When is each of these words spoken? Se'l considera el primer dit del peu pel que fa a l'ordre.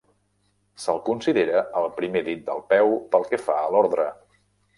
Se'l 0.85 1.01
considera 1.09 1.61
el 1.81 1.85
primer 1.99 2.25
dit 2.29 2.41
del 2.49 2.65
peu 2.73 2.97
pel 3.13 3.29
que 3.35 3.41
fa 3.45 3.61
a 3.67 3.71
l'ordre. 3.77 4.09